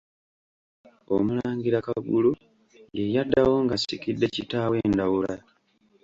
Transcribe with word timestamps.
OMULANGIRA 1.15 1.79
Kagulu 1.87 2.31
ye 2.97 3.03
yaddawo 3.15 3.55
ng'asikidde 3.65 4.25
kitaawe 4.35 4.77
Ndawula. 4.91 5.35